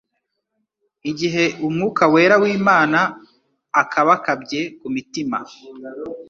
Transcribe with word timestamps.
igihe 1.09 1.43
Umwuka 1.67 2.03
wera 2.13 2.35
w'Imana 2.43 2.99
akabakabye 3.81 4.61
ku 4.79 4.87
mutima, 4.93 5.37